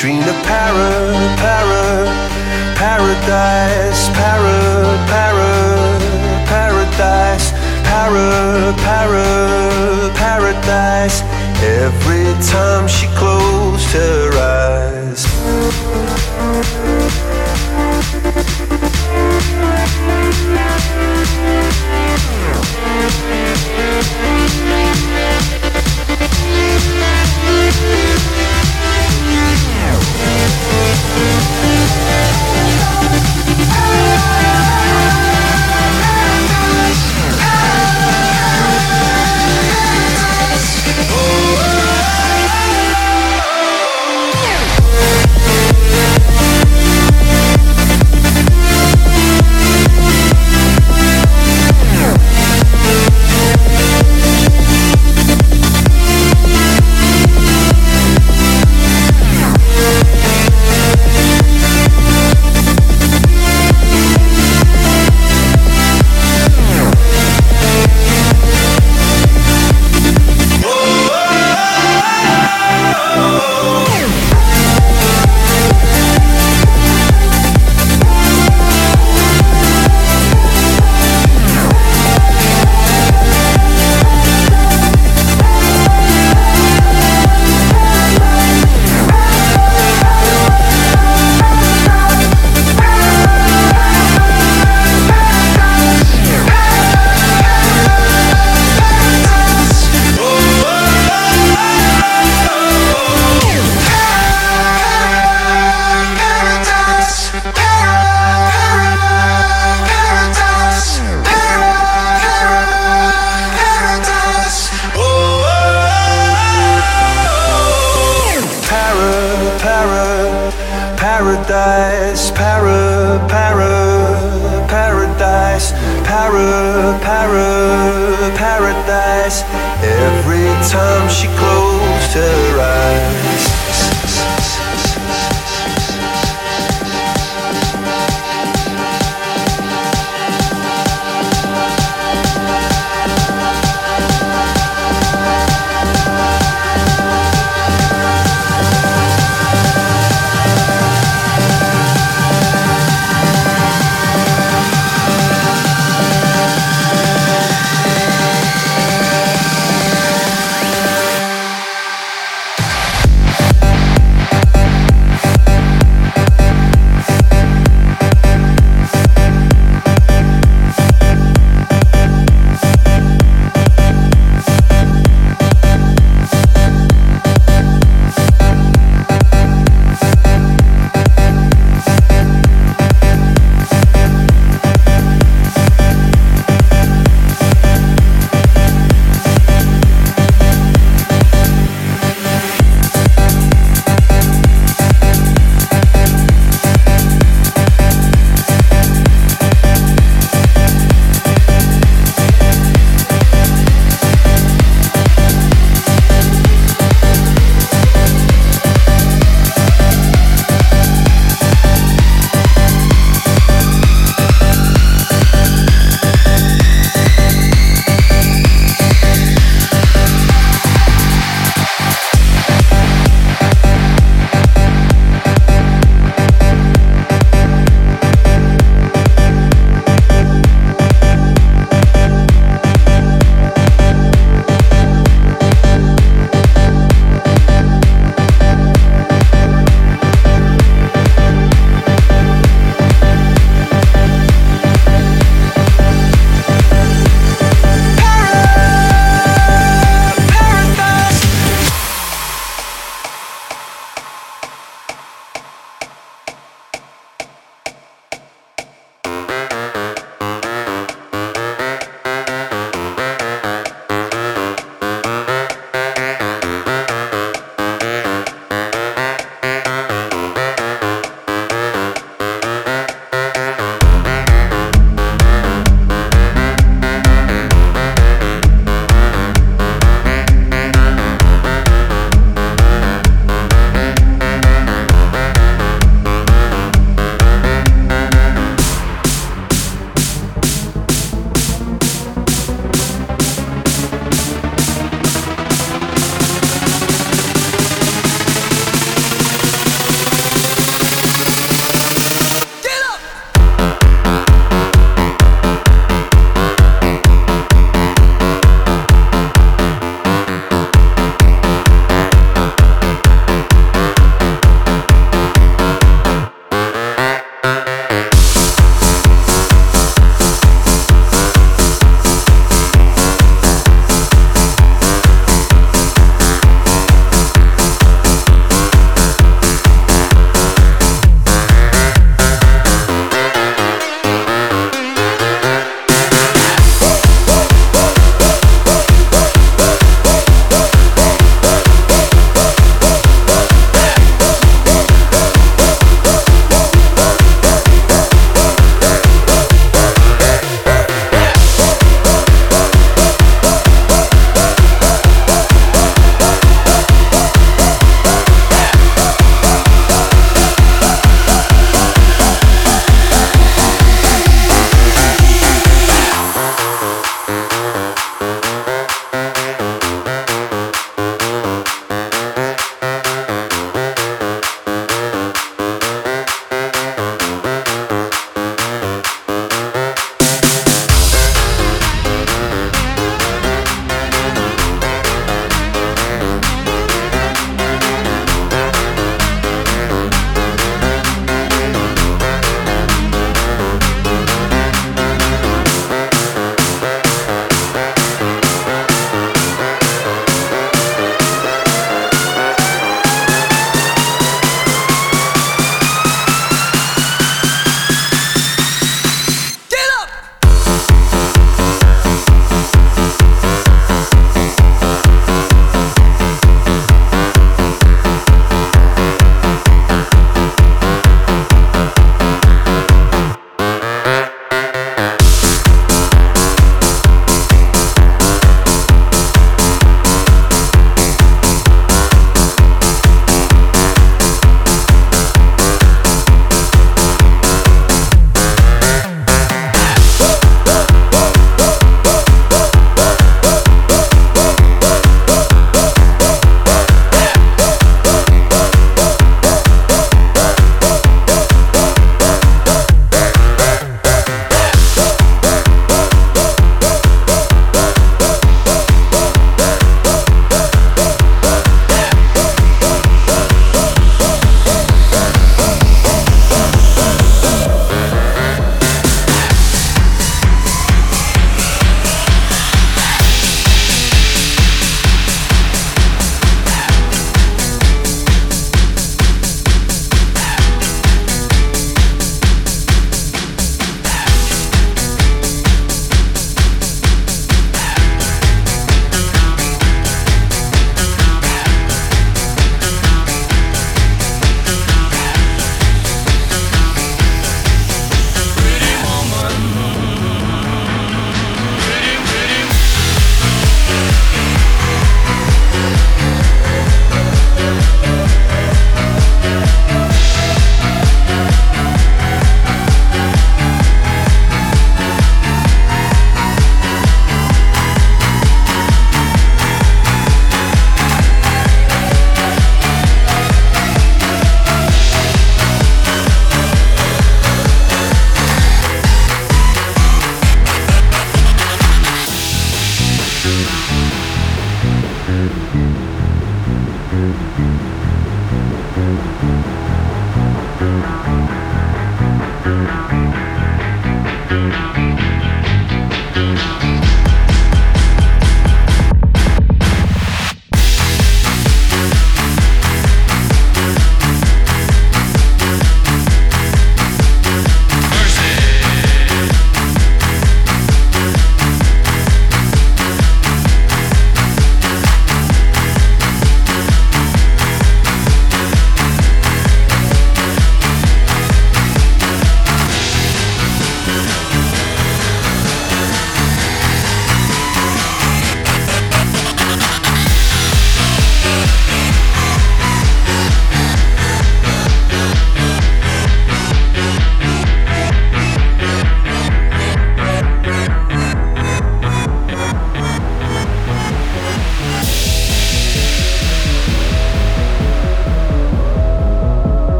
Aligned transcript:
Dreamed 0.00 0.26
of 0.26 0.42
para, 0.44 0.90
para, 1.36 2.06
paradise, 2.74 4.08
para, 4.16 4.96
para, 5.12 5.52
paradise, 6.48 7.52
para, 7.84 8.72
para, 8.78 10.10
paradise. 10.14 11.20
Every 11.62 12.32
time 12.48 12.88
she 12.88 13.08
closed 13.08 13.92
her 13.92 14.32
eyes. 14.38 15.26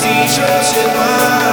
So 0.00 0.08
you 0.08 0.14
can 0.14 0.96
hurt 0.96 1.49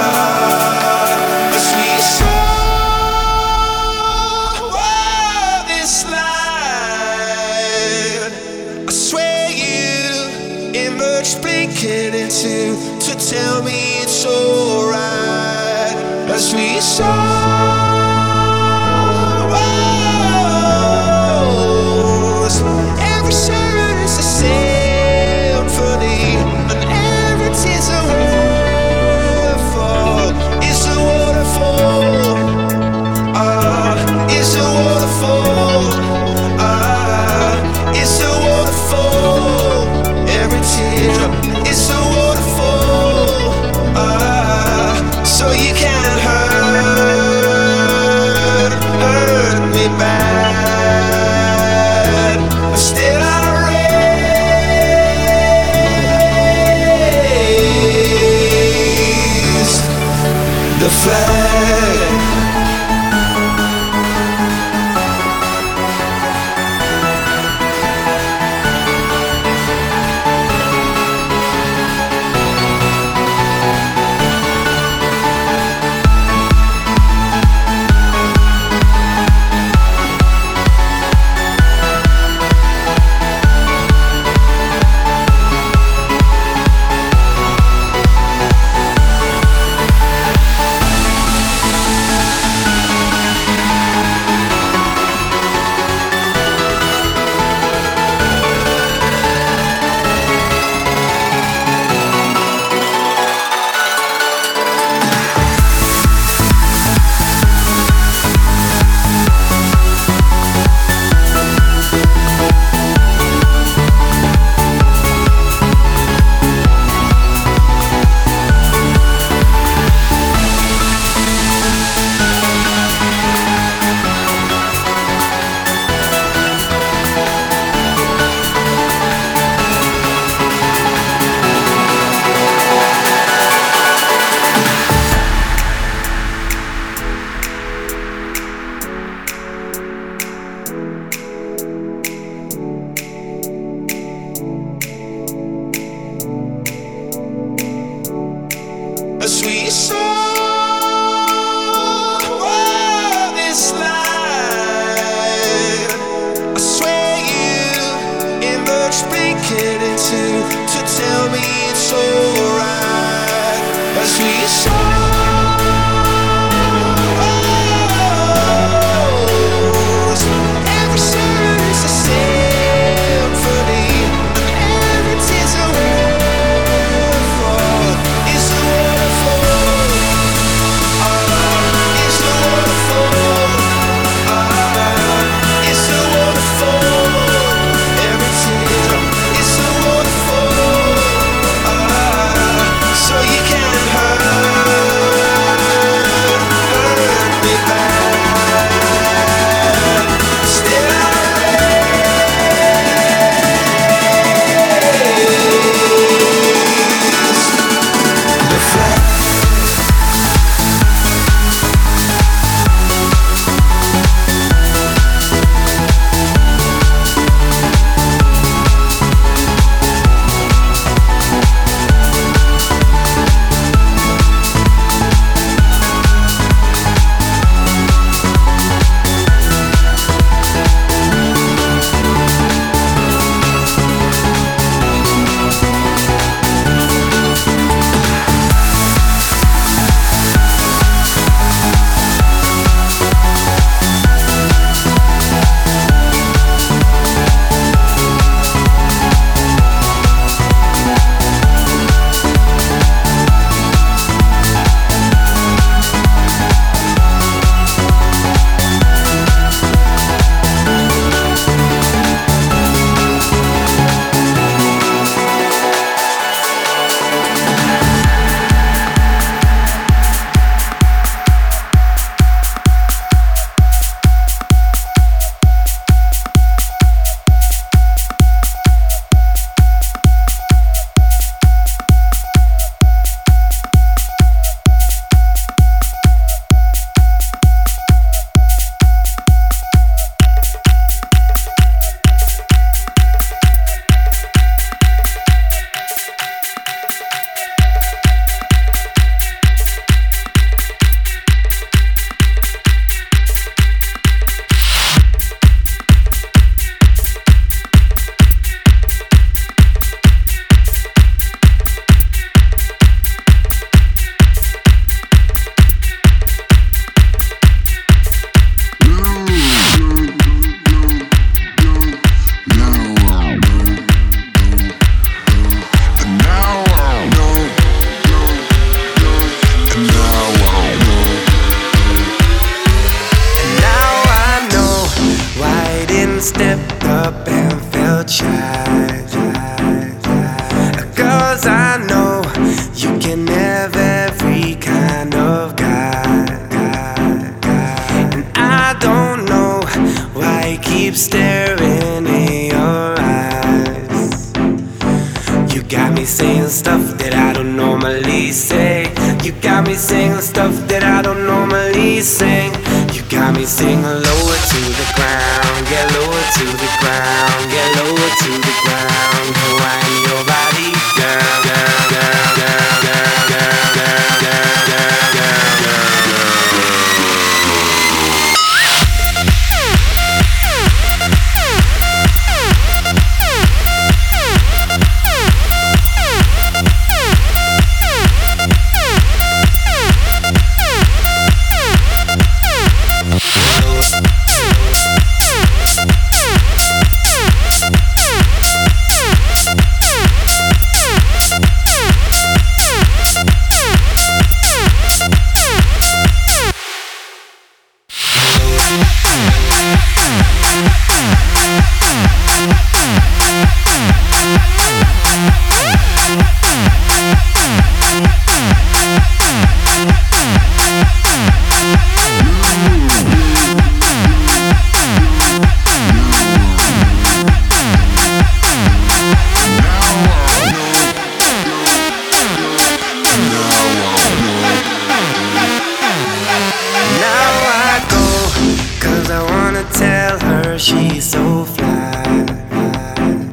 she's 440.58 441.04
so 441.04 441.44
fly. 441.44 441.92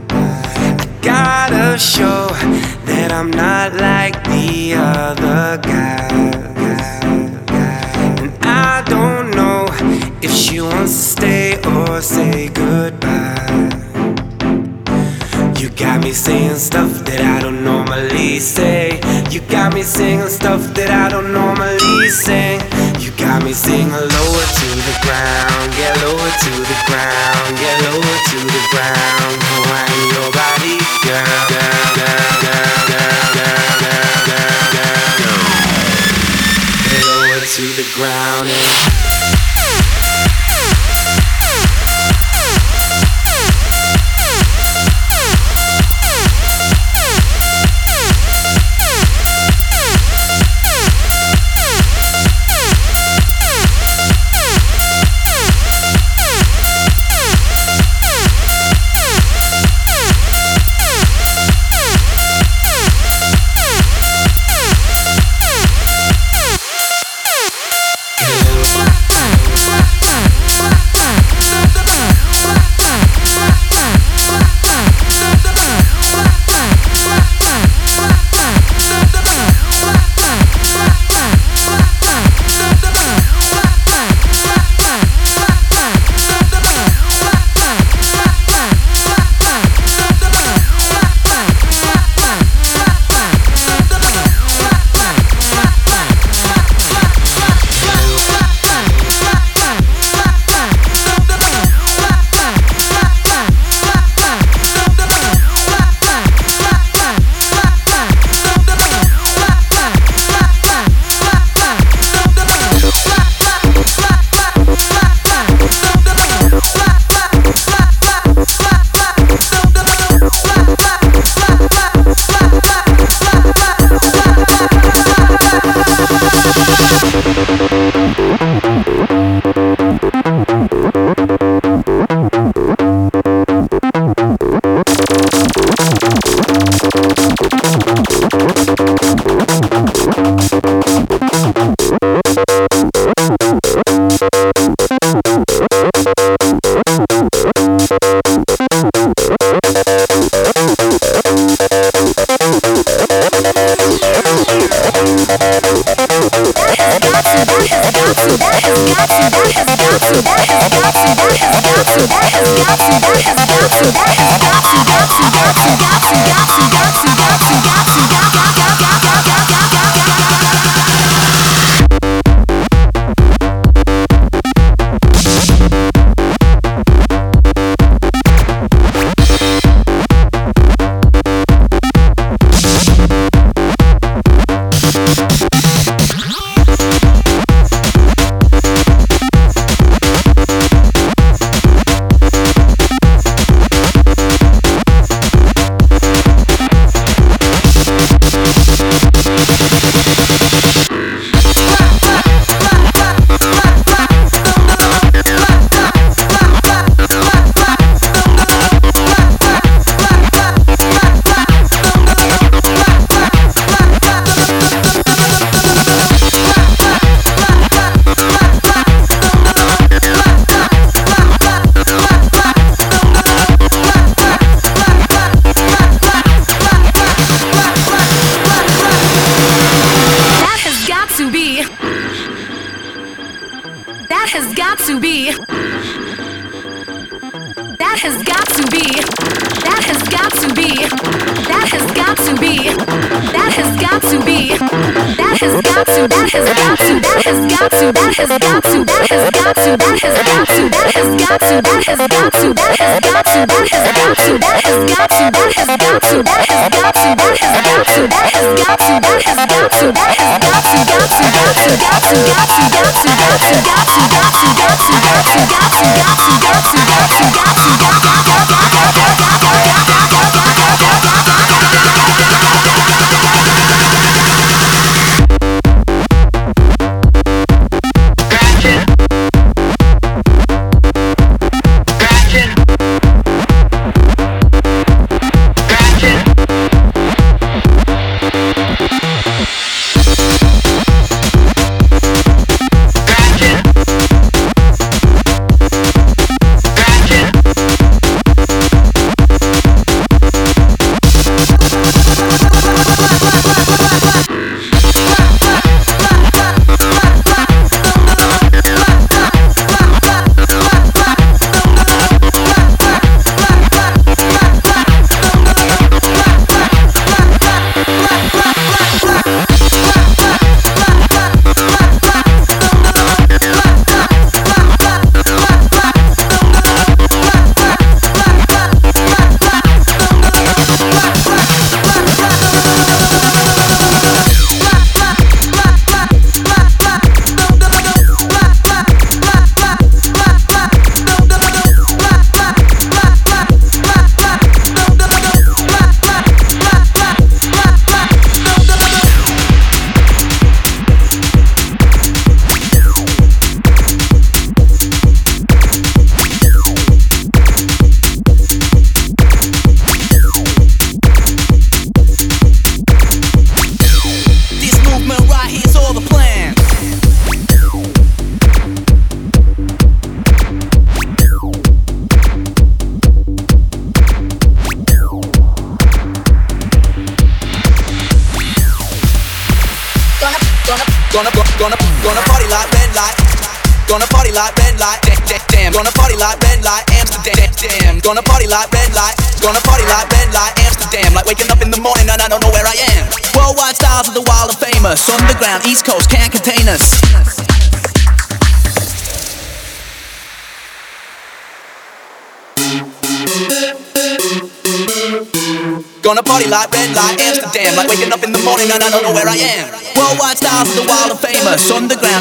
I 0.09 0.87
gotta 1.01 1.77
show 1.79 2.27
that 2.85 3.11
I'm 3.11 3.31
not 3.31 3.73
like 3.73 4.23
the 4.25 4.75
other 4.75 5.57
guy. 5.57 6.07
And 8.21 8.31
I 8.45 8.83
don't 8.85 9.31
know 9.31 9.65
if 10.21 10.31
she 10.31 10.61
wants 10.61 10.93
to 10.93 11.03
stay 11.13 11.61
or 11.63 12.01
say 12.01 12.49
goodbye. 12.49 13.71
You 15.57 15.69
got 15.69 16.03
me 16.03 16.11
saying 16.11 16.57
stuff 16.57 16.91
that 17.05 17.21
I 17.21 17.41
don't 17.41 17.63
normally 17.63 18.39
say. 18.39 18.99
You 19.31 19.41
got 19.41 19.73
me 19.73 19.81
singing 19.81 20.27
stuff 20.27 20.61
that 20.75 20.91
I 20.91 21.09
don't 21.09 21.33
normally 21.33 22.09
sing. 22.09 22.61
Got 23.35 23.43
me 23.43 23.51
singing 23.51 23.91
lower 23.91 24.45
to 24.47 24.67
the 24.87 24.95
ground, 25.03 25.67
get 25.75 25.91
lower 26.07 26.31
to 26.39 26.51
the 26.55 26.77
ground, 26.87 27.51
get 27.59 27.75
lower 27.83 28.15
to 28.31 28.37
the 28.47 28.63
ground. 28.71 29.35
Wind 29.67 30.07
your 30.15 30.31
body, 30.31 30.79
girl, 31.03 31.44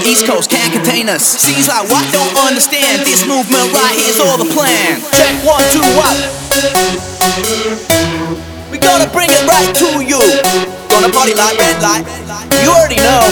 East 0.05 0.27
Coast 0.27 0.51
can't 0.51 0.71
contain 0.71 1.09
us. 1.09 1.25
Seems 1.25 1.67
like 1.67 1.89
what 1.89 2.05
don't 2.13 2.37
understand. 2.45 3.01
This 3.07 3.27
movement 3.27 3.73
right 3.73 3.97
here's 3.97 4.21
all 4.21 4.37
the 4.37 4.45
plan. 4.53 5.01
Check 5.17 5.33
one, 5.41 5.65
two? 5.73 5.81
We 8.71 8.77
gonna 8.77 9.09
bring 9.09 9.31
it 9.33 9.49
right 9.49 9.73
to 9.81 10.05
you. 10.05 10.21
Gonna 10.93 11.09
party 11.09 11.33
like 11.33 11.59
red 11.59 11.81
light. 11.81 12.05
You 12.63 12.69
already 12.69 13.01
know. 13.01 13.25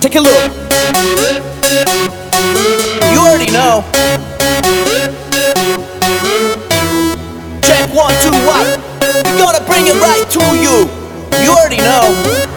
Take 0.00 0.16
a 0.16 0.20
look. 0.24 0.52
You 3.12 3.20
already 3.20 3.52
know. 3.52 3.84
Check 7.60 7.92
one, 7.92 8.14
two? 8.24 8.32
We 8.32 9.36
gonna 9.36 9.60
bring 9.68 9.86
it 9.86 10.00
right 10.00 10.24
to 10.32 10.44
you. 10.56 10.88
You 11.44 11.50
already 11.52 11.76
know. 11.76 12.47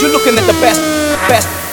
You're 0.00 0.12
looking 0.12 0.36
at 0.36 0.44
the 0.46 0.52
best, 0.60 0.82
best, 1.26 1.65